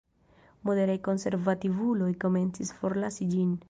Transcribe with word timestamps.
Moderaj 0.69 0.95
konservativuloj 1.09 2.11
komencis 2.27 2.77
forlasi 2.83 3.35
ĝin. 3.37 3.59